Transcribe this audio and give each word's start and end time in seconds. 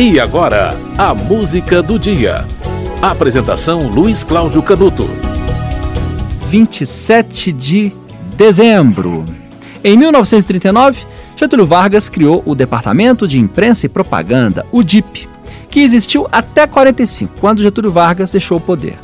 E 0.00 0.20
agora, 0.20 0.76
a 0.96 1.12
música 1.12 1.82
do 1.82 1.98
dia. 1.98 2.44
Apresentação 3.02 3.88
Luiz 3.88 4.22
Cláudio 4.22 4.62
Canuto. 4.62 5.10
27 6.46 7.50
de 7.50 7.92
dezembro. 8.36 9.24
Em 9.82 9.96
1939, 9.96 11.04
Getúlio 11.34 11.66
Vargas 11.66 12.08
criou 12.08 12.44
o 12.46 12.54
Departamento 12.54 13.26
de 13.26 13.40
Imprensa 13.40 13.86
e 13.86 13.88
Propaganda, 13.88 14.64
o 14.70 14.84
DIP, 14.84 15.28
que 15.68 15.80
existiu 15.80 16.28
até 16.30 16.64
45, 16.64 17.34
quando 17.40 17.60
Getúlio 17.60 17.90
Vargas 17.90 18.30
deixou 18.30 18.58
o 18.58 18.60
poder. 18.60 18.96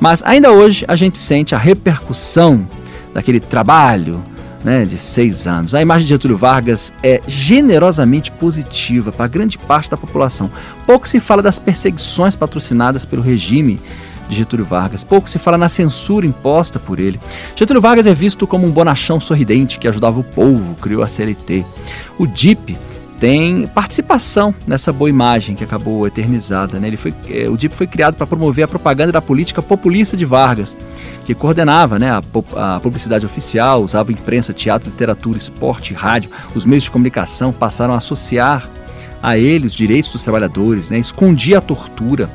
Mas 0.00 0.22
ainda 0.24 0.50
hoje 0.50 0.82
a 0.88 0.96
gente 0.96 1.18
sente 1.18 1.54
a 1.54 1.58
repercussão 1.58 2.66
daquele 3.12 3.38
trabalho, 3.38 4.24
né, 4.64 4.84
de 4.84 4.98
seis 4.98 5.46
anos. 5.46 5.74
A 5.74 5.82
imagem 5.82 6.06
de 6.06 6.14
Getúlio 6.14 6.36
Vargas 6.36 6.92
é 7.02 7.20
generosamente 7.26 8.30
positiva 8.30 9.12
para 9.12 9.26
grande 9.26 9.58
parte 9.58 9.90
da 9.90 9.96
população. 9.96 10.50
Pouco 10.86 11.08
se 11.08 11.20
fala 11.20 11.42
das 11.42 11.58
perseguições 11.58 12.34
patrocinadas 12.34 13.04
pelo 13.04 13.22
regime 13.22 13.80
de 14.28 14.36
Getúlio 14.36 14.64
Vargas. 14.64 15.04
Pouco 15.04 15.28
se 15.28 15.38
fala 15.38 15.58
na 15.58 15.68
censura 15.68 16.26
imposta 16.26 16.78
por 16.78 16.98
ele. 16.98 17.20
Getúlio 17.54 17.82
Vargas 17.82 18.06
é 18.06 18.14
visto 18.14 18.46
como 18.46 18.66
um 18.66 18.70
bonachão 18.70 19.20
sorridente 19.20 19.78
que 19.78 19.88
ajudava 19.88 20.20
o 20.20 20.24
povo, 20.24 20.74
criou 20.76 21.02
a 21.02 21.08
CLT. 21.08 21.64
O 22.18 22.26
DIP 22.26 22.76
tem 23.22 23.68
participação 23.68 24.52
nessa 24.66 24.92
boa 24.92 25.08
imagem 25.08 25.54
que 25.54 25.62
acabou 25.62 26.04
eternizada. 26.08 26.80
Né? 26.80 26.88
Ele 26.88 26.96
foi, 26.96 27.14
é, 27.30 27.48
o 27.48 27.56
DIP 27.56 27.72
foi 27.72 27.86
criado 27.86 28.16
para 28.16 28.26
promover 28.26 28.64
a 28.64 28.66
propaganda 28.66 29.12
da 29.12 29.22
política 29.22 29.62
populista 29.62 30.16
de 30.16 30.24
Vargas, 30.24 30.76
que 31.24 31.32
coordenava 31.32 32.00
né, 32.00 32.10
a, 32.10 32.20
a 32.76 32.80
publicidade 32.80 33.24
oficial, 33.24 33.80
usava 33.80 34.10
imprensa, 34.10 34.52
teatro, 34.52 34.90
literatura, 34.90 35.38
esporte, 35.38 35.94
rádio. 35.94 36.32
Os 36.52 36.64
meios 36.64 36.82
de 36.82 36.90
comunicação 36.90 37.52
passaram 37.52 37.94
a 37.94 37.98
associar 37.98 38.68
a 39.22 39.38
ele 39.38 39.68
os 39.68 39.74
direitos 39.76 40.10
dos 40.10 40.24
trabalhadores, 40.24 40.90
né? 40.90 40.98
escondia 40.98 41.58
a 41.58 41.60
tortura, 41.60 42.28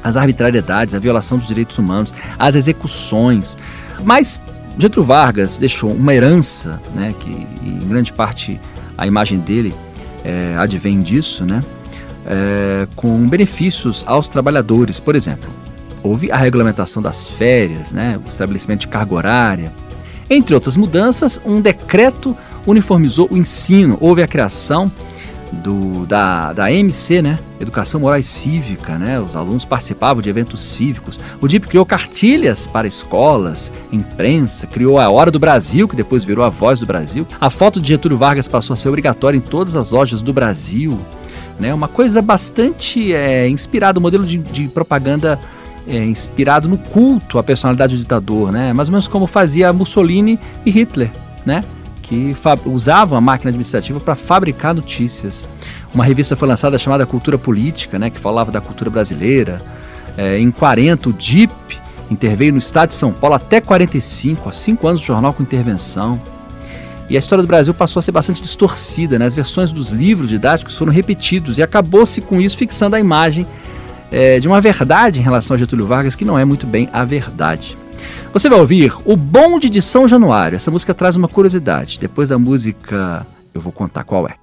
as 0.00 0.16
arbitrariedades, 0.16 0.94
a 0.94 1.00
violação 1.00 1.38
dos 1.38 1.48
direitos 1.48 1.76
humanos, 1.76 2.14
as 2.38 2.54
execuções. 2.54 3.58
Mas 4.04 4.40
Getúlio 4.78 5.08
Vargas 5.08 5.56
deixou 5.56 5.90
uma 5.90 6.14
herança, 6.14 6.80
né, 6.94 7.12
que 7.18 7.30
em 7.30 7.80
grande 7.88 8.12
parte 8.12 8.60
a 8.96 9.08
imagem 9.08 9.40
dele 9.40 9.74
é, 10.24 10.54
advém 10.58 11.02
disso, 11.02 11.44
né? 11.44 11.62
É, 12.26 12.88
com 12.96 13.28
benefícios 13.28 14.02
aos 14.06 14.28
trabalhadores. 14.28 14.98
Por 14.98 15.14
exemplo, 15.14 15.50
houve 16.02 16.30
a 16.30 16.36
regulamentação 16.36 17.02
das 17.02 17.28
férias, 17.28 17.92
né? 17.92 18.18
o 18.24 18.28
estabelecimento 18.28 18.80
de 18.80 18.88
carga 18.88 19.14
horária. 19.14 19.72
Entre 20.28 20.54
outras 20.54 20.76
mudanças, 20.76 21.40
um 21.44 21.60
decreto 21.60 22.36
uniformizou 22.66 23.28
o 23.30 23.36
ensino. 23.36 23.98
Houve 24.00 24.22
a 24.22 24.26
criação 24.26 24.90
do, 25.62 26.06
da, 26.06 26.52
da 26.52 26.72
MC, 26.72 27.22
né? 27.22 27.38
Educação 27.60 28.00
Moral 28.00 28.18
e 28.18 28.22
Cívica, 28.22 28.98
né? 28.98 29.18
Os 29.20 29.36
alunos 29.36 29.64
participavam 29.64 30.22
de 30.22 30.28
eventos 30.28 30.60
cívicos. 30.60 31.18
O 31.40 31.48
DIP 31.48 31.68
criou 31.68 31.86
cartilhas 31.86 32.66
para 32.66 32.86
escolas, 32.86 33.72
imprensa, 33.92 34.66
criou 34.66 34.98
a 34.98 35.08
Hora 35.08 35.30
do 35.30 35.38
Brasil, 35.38 35.88
que 35.88 35.96
depois 35.96 36.24
virou 36.24 36.44
a 36.44 36.48
Voz 36.48 36.78
do 36.78 36.86
Brasil. 36.86 37.26
A 37.40 37.48
foto 37.48 37.80
de 37.80 37.88
Getúlio 37.88 38.16
Vargas 38.16 38.48
passou 38.48 38.74
a 38.74 38.76
ser 38.76 38.88
obrigatória 38.88 39.38
em 39.38 39.40
todas 39.40 39.76
as 39.76 39.90
lojas 39.90 40.20
do 40.20 40.32
Brasil. 40.32 40.98
Né? 41.58 41.72
Uma 41.72 41.88
coisa 41.88 42.20
bastante 42.20 43.14
é, 43.14 43.48
inspirada, 43.48 43.98
um 43.98 44.02
modelo 44.02 44.24
de, 44.24 44.38
de 44.38 44.68
propaganda 44.68 45.38
é, 45.86 46.04
inspirado 46.04 46.68
no 46.68 46.78
culto 46.78 47.38
à 47.38 47.42
personalidade 47.42 47.94
do 47.94 48.00
ditador, 48.00 48.50
né? 48.50 48.72
mais 48.72 48.88
ou 48.88 48.92
menos 48.92 49.08
como 49.08 49.26
fazia 49.26 49.72
Mussolini 49.72 50.38
e 50.64 50.70
Hitler, 50.70 51.10
né? 51.46 51.62
Que 52.04 52.36
usavam 52.66 53.16
a 53.16 53.20
máquina 53.20 53.48
administrativa 53.48 53.98
para 53.98 54.14
fabricar 54.14 54.74
notícias. 54.74 55.48
Uma 55.94 56.04
revista 56.04 56.36
foi 56.36 56.46
lançada 56.46 56.78
chamada 56.78 57.06
Cultura 57.06 57.38
Política, 57.38 57.98
né, 57.98 58.10
que 58.10 58.20
falava 58.20 58.52
da 58.52 58.60
cultura 58.60 58.90
brasileira. 58.90 59.60
É, 60.16 60.38
em 60.38 60.50
40, 60.50 61.08
o 61.08 61.12
DIP 61.12 61.50
interveio 62.10 62.52
no 62.52 62.58
estado 62.58 62.90
de 62.90 62.94
São 62.94 63.10
Paulo 63.10 63.34
até 63.34 63.60
45, 63.60 64.48
há 64.48 64.52
cinco 64.52 64.86
anos 64.86 65.00
de 65.00 65.06
jornal 65.06 65.32
com 65.32 65.42
intervenção. 65.42 66.20
E 67.08 67.16
a 67.16 67.18
história 67.18 67.42
do 67.42 67.48
Brasil 67.48 67.72
passou 67.72 68.00
a 68.00 68.02
ser 68.02 68.12
bastante 68.12 68.42
distorcida, 68.42 69.18
né? 69.18 69.24
as 69.24 69.34
versões 69.34 69.72
dos 69.72 69.90
livros 69.90 70.28
didáticos 70.28 70.76
foram 70.76 70.92
repetidos 70.92 71.58
e 71.58 71.62
acabou-se 71.62 72.20
com 72.20 72.40
isso 72.40 72.56
fixando 72.56 72.96
a 72.96 73.00
imagem 73.00 73.46
é, 74.12 74.38
de 74.38 74.46
uma 74.46 74.60
verdade 74.60 75.20
em 75.20 75.22
relação 75.22 75.54
a 75.54 75.58
Getúlio 75.58 75.86
Vargas 75.86 76.14
que 76.14 76.24
não 76.24 76.38
é 76.38 76.44
muito 76.44 76.66
bem 76.66 76.88
a 76.92 77.04
verdade. 77.04 77.76
Você 78.32 78.48
vai 78.48 78.58
ouvir 78.58 78.92
O 79.04 79.16
Bonde 79.16 79.70
de 79.70 79.80
São 79.80 80.08
Januário. 80.08 80.56
Essa 80.56 80.70
música 80.70 80.92
traz 80.92 81.16
uma 81.16 81.28
curiosidade. 81.28 82.00
Depois 82.00 82.28
da 82.28 82.38
música, 82.38 83.26
eu 83.54 83.60
vou 83.60 83.72
contar 83.72 84.04
qual 84.04 84.26
é. 84.26 84.34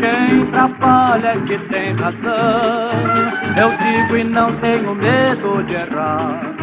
Quem 0.00 0.50
trabalha 0.50 1.28
é 1.28 1.40
que 1.40 1.58
tem 1.68 1.94
razão. 1.94 3.24
Eu 3.56 3.70
digo 3.78 4.16
e 4.16 4.24
não 4.24 4.60
tenho 4.60 4.94
medo 4.94 5.62
de 5.62 5.74
errar. 5.74 6.53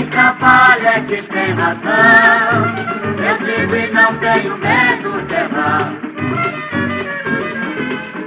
Quem 0.00 0.08
trabalha 0.08 0.96
é 0.96 1.00
que 1.02 1.22
tem 1.24 1.52
razão. 1.52 2.64
Eu 3.18 3.36
digo 3.44 3.76
e 3.76 3.86
não 3.92 4.16
tenho 4.18 4.56
medo 4.56 5.20
de 5.26 5.34
errar. 5.34 5.92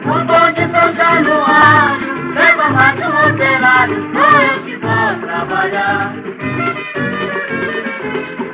O 0.05 0.13
bom 0.23 0.51
de 0.53 0.67
São 0.69 0.93
Januário 0.93 2.33
leva 2.35 2.69
mais 2.69 2.99
um 2.99 3.09
operário, 3.25 3.95
sou 4.13 4.41
eu 4.43 4.63
que 4.63 4.75
vou 4.77 5.15
trabalhar. 5.27 6.13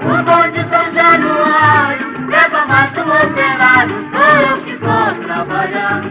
O 0.01 0.23
bom 0.23 0.43
de 0.53 0.61
São 0.61 0.85
Januário 0.93 2.07
leva 2.25 2.65
mais 2.67 2.91
um 2.99 3.09
operário, 3.27 3.95
sou 4.13 4.31
eu 4.47 4.55
que 4.63 4.75
vou 4.77 5.13
trabalhar. 5.25 6.01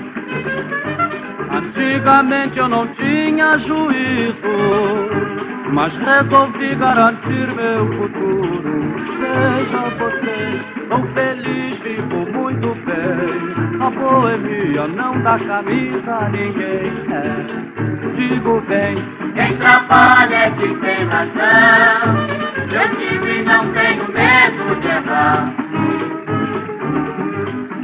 Antigamente 1.52 2.58
eu 2.58 2.68
não 2.68 2.86
tinha 2.88 3.58
juízo 3.60 5.37
mas 5.72 5.92
resolvi 5.94 6.74
garantir 6.74 7.54
meu 7.54 7.86
futuro. 7.92 8.94
Seja 9.18 9.88
você 9.98 10.60
tão 10.88 11.02
feliz, 11.12 11.78
vivo 11.80 12.26
muito 12.32 12.74
bem. 12.84 13.58
A 13.80 13.90
boemia 13.90 14.86
não 14.88 15.20
dá 15.22 15.38
camisa 15.38 16.14
a 16.14 16.28
ninguém. 16.30 16.92
É, 17.10 18.16
digo 18.16 18.60
bem, 18.62 18.96
quem 19.34 19.54
trabalha 19.56 20.36
é 20.36 20.50
que 20.50 20.74
tem 20.74 21.04
razão. 21.04 22.38
Eu 22.70 22.88
digo 22.96 23.26
e 23.26 23.42
não 23.42 23.72
tenho 23.72 24.04
medo 24.12 24.80
de 24.80 24.88
errar. 24.88 25.54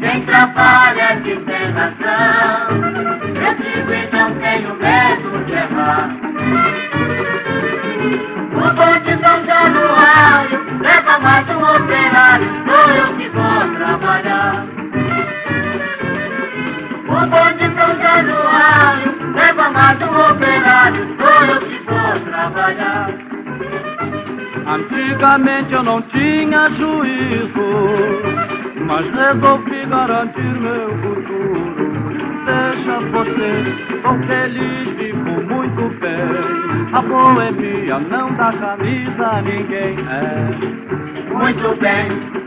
Quem 0.01 0.21
trabalha 0.27 1.03
é 1.03 1.17
que 1.17 1.37
tem 1.37 1.67
razão. 1.73 2.69
Eu 3.35 3.55
digo 3.55 3.93
e 3.93 4.11
não 4.17 4.35
tenho 4.35 4.75
medo 4.77 5.45
de 5.45 5.53
errar. 5.55 6.25
O 8.05 8.67
bonde 8.77 9.13
São 9.25 9.39
Januário 9.47 10.59
leva 10.83 11.19
mais 11.21 11.49
um 11.49 11.63
operário, 11.63 12.49
sou 12.67 12.85
eu 12.97 13.09
que 13.17 13.29
vou 13.31 13.65
trabalhar. 13.77 14.67
O 17.07 17.19
Januário 17.97 19.11
leva 19.35 19.71
mais 19.71 19.99
um 20.03 20.15
operário, 20.33 21.03
sou 21.17 21.37
eu 21.47 21.59
que 21.61 21.79
vou 21.85 22.21
trabalhar. 22.31 23.09
Antigamente 24.67 25.73
eu 25.73 25.83
não 25.83 26.03
tinha 26.03 26.69
juízo, 26.71 27.69
mas 28.87 29.05
resolvi 29.11 29.87
garantir 29.87 30.61
meu 30.61 30.91
futuro. 30.99 31.84
Deixa 32.45 33.01
você, 33.01 34.01
tão 34.03 34.23
feliz, 34.25 34.89
vivo 34.97 35.41
muito 35.43 35.89
bem. 35.99 36.45
A 36.93 37.01
boemia 37.01 37.99
não 38.01 38.33
dá 38.35 38.53
camisa 38.53 39.27
a 39.27 39.43
ninguém. 39.43 39.97
É. 40.09 41.35
Muito 41.35 41.77
bem. 41.81 42.44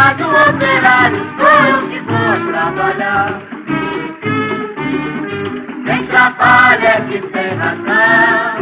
alma 0.00 0.14
do 0.14 0.24
operário 0.50 1.20
sou 1.36 1.88
que 1.88 1.98
vou 2.00 2.32
trabalhar. 2.50 3.40
Quem 5.84 6.06
trabalha 6.06 6.88
é 6.88 7.00
que 7.02 7.18
tem 7.28 7.54
razão, 7.54 8.56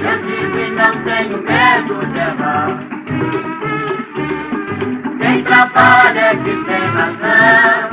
eu 0.00 0.18
digo 0.26 0.58
e 0.58 0.70
não 0.70 0.92
tenho 1.04 1.38
medo 1.42 2.06
de 2.06 2.18
errar. 2.18 2.68
Quem 5.18 5.42
trabalha 5.44 6.20
é 6.20 6.36
que 6.36 6.64
tem 6.64 6.86
razão. 6.86 7.85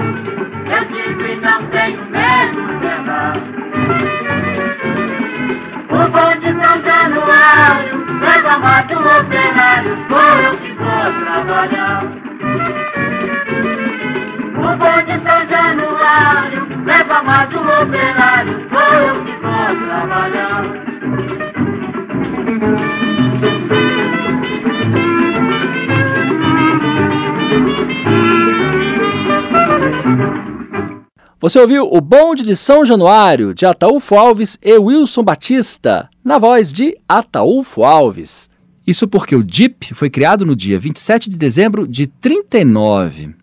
Você 31.44 31.60
ouviu 31.60 31.90
o 31.92 32.00
Bonde 32.00 32.46
de 32.46 32.56
São 32.56 32.86
Januário, 32.86 33.54
de 33.54 33.66
Ataúfo 33.66 34.16
Alves 34.16 34.58
e 34.64 34.78
Wilson 34.78 35.24
Batista, 35.24 36.10
na 36.24 36.40
voz 36.40 36.72
de 36.72 36.98
Ataúfo 37.06 37.84
Alves. 37.84 38.50
Isso 38.88 39.10
porque 39.10 39.36
o 39.36 39.44
DIP 39.44 39.94
foi 39.94 40.10
criado 40.10 40.46
no 40.46 40.56
dia 40.56 40.80
27 40.80 41.30
de 41.30 41.38
dezembro 41.38 41.86
de 41.86 42.08
39. 42.08 43.36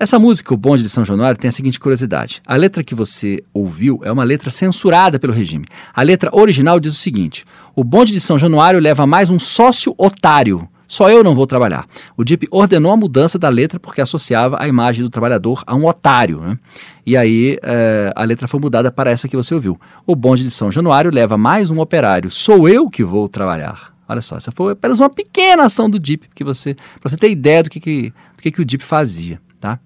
Essa 0.00 0.18
música, 0.18 0.52
O 0.52 0.56
Bonde 0.56 0.82
de 0.82 0.88
São 0.88 1.04
Januário, 1.04 1.38
tem 1.38 1.48
a 1.48 1.52
seguinte 1.52 1.78
curiosidade. 1.78 2.42
A 2.44 2.56
letra 2.56 2.82
que 2.82 2.92
você 2.92 3.44
ouviu 3.54 4.00
é 4.02 4.10
uma 4.10 4.24
letra 4.24 4.50
censurada 4.50 5.16
pelo 5.16 5.32
regime. 5.32 5.66
A 5.94 6.02
letra 6.02 6.28
original 6.32 6.80
diz 6.80 6.92
o 6.92 6.98
seguinte: 6.98 7.44
O 7.76 7.84
Bonde 7.84 8.10
de 8.10 8.18
São 8.20 8.36
Januário 8.36 8.80
leva 8.80 9.06
mais 9.06 9.30
um 9.30 9.38
sócio 9.38 9.94
otário. 9.96 10.68
Só 10.92 11.10
eu 11.10 11.24
não 11.24 11.34
vou 11.34 11.46
trabalhar. 11.46 11.86
O 12.18 12.22
DIP 12.22 12.46
ordenou 12.50 12.92
a 12.92 12.96
mudança 12.98 13.38
da 13.38 13.48
letra 13.48 13.80
porque 13.80 14.02
associava 14.02 14.58
a 14.60 14.68
imagem 14.68 15.02
do 15.02 15.08
trabalhador 15.08 15.62
a 15.66 15.74
um 15.74 15.86
otário. 15.86 16.38
Né? 16.38 16.58
E 17.06 17.16
aí 17.16 17.58
é, 17.62 18.12
a 18.14 18.22
letra 18.24 18.46
foi 18.46 18.60
mudada 18.60 18.92
para 18.92 19.10
essa 19.10 19.26
que 19.26 19.34
você 19.34 19.54
ouviu. 19.54 19.80
O 20.06 20.14
bonde 20.14 20.44
de 20.44 20.50
São 20.50 20.70
Januário 20.70 21.10
leva 21.10 21.38
mais 21.38 21.70
um 21.70 21.80
operário. 21.80 22.30
Sou 22.30 22.68
eu 22.68 22.90
que 22.90 23.02
vou 23.02 23.26
trabalhar. 23.26 23.94
Olha 24.06 24.20
só, 24.20 24.36
essa 24.36 24.52
foi 24.52 24.74
apenas 24.74 25.00
uma 25.00 25.08
pequena 25.08 25.64
ação 25.64 25.88
do 25.88 25.98
DIP, 25.98 26.28
que 26.34 26.44
você, 26.44 26.74
para 27.00 27.08
você 27.08 27.16
ter 27.16 27.30
ideia 27.30 27.62
do 27.62 27.70
que, 27.70 27.80
que, 27.80 28.12
do 28.36 28.42
que, 28.42 28.50
que 28.50 28.60
o 28.60 28.64
DIP 28.64 28.84
fazia. 28.84 29.40
Tá? 29.58 29.78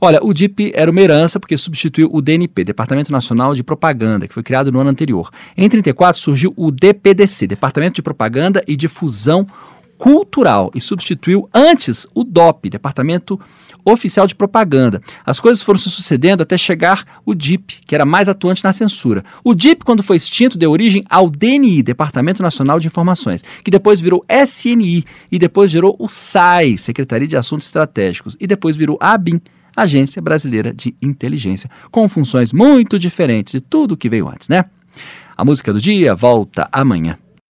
Olha, 0.00 0.18
o 0.20 0.34
DIP 0.34 0.72
era 0.74 0.90
uma 0.90 1.00
herança 1.00 1.38
porque 1.38 1.56
substituiu 1.56 2.10
o 2.12 2.20
DNP, 2.20 2.64
Departamento 2.64 3.12
Nacional 3.12 3.54
de 3.54 3.62
Propaganda, 3.62 4.26
que 4.26 4.34
foi 4.34 4.42
criado 4.42 4.72
no 4.72 4.80
ano 4.80 4.90
anterior. 4.90 5.30
Em 5.56 5.68
34 5.68 6.20
surgiu 6.20 6.52
o 6.56 6.72
DPDC, 6.72 7.46
Departamento 7.46 7.94
de 7.94 8.02
Propaganda 8.02 8.64
e 8.66 8.74
Difusão 8.74 9.46
Cultural, 10.00 10.70
e 10.74 10.80
substituiu 10.80 11.46
antes 11.52 12.06
o 12.14 12.24
DOP, 12.24 12.70
Departamento 12.70 13.38
Oficial 13.84 14.26
de 14.26 14.34
Propaganda. 14.34 14.98
As 15.26 15.38
coisas 15.38 15.62
foram 15.62 15.78
se 15.78 15.90
sucedendo 15.90 16.42
até 16.42 16.56
chegar 16.56 17.20
o 17.22 17.34
DIP, 17.34 17.80
que 17.86 17.94
era 17.94 18.06
mais 18.06 18.26
atuante 18.26 18.64
na 18.64 18.72
censura. 18.72 19.22
O 19.44 19.54
DIP, 19.54 19.84
quando 19.84 20.02
foi 20.02 20.16
extinto, 20.16 20.56
deu 20.56 20.70
origem 20.70 21.04
ao 21.10 21.28
DNI, 21.28 21.82
Departamento 21.82 22.42
Nacional 22.42 22.80
de 22.80 22.86
Informações, 22.86 23.44
que 23.62 23.70
depois 23.70 24.00
virou 24.00 24.24
SNI 24.26 25.04
e 25.30 25.38
depois 25.38 25.70
gerou 25.70 25.94
o 25.98 26.08
SAI, 26.08 26.78
Secretaria 26.78 27.28
de 27.28 27.36
Assuntos 27.36 27.66
Estratégicos, 27.66 28.38
e 28.40 28.46
depois 28.46 28.76
virou 28.76 28.96
a 29.02 29.12
ABIN, 29.12 29.38
Agência 29.76 30.22
Brasileira 30.22 30.72
de 30.72 30.94
Inteligência, 31.02 31.68
com 31.90 32.08
funções 32.08 32.54
muito 32.54 32.98
diferentes 32.98 33.52
de 33.52 33.60
tudo 33.60 33.98
que 33.98 34.08
veio 34.08 34.30
antes, 34.30 34.48
né? 34.48 34.64
A 35.36 35.44
música 35.44 35.74
do 35.74 35.80
dia 35.80 36.14
volta 36.14 36.66
amanhã. 36.72 37.18